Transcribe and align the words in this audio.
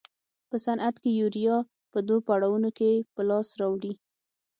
په 0.49 0.55
صنعت 0.65 0.95
کې 1.03 1.11
یوریا 1.19 1.57
په 1.91 1.99
دوو 2.07 2.25
پړاوونو 2.27 2.69
کې 2.77 2.91
په 3.13 3.21
لاس 3.29 3.47
راوړي. 3.59 3.93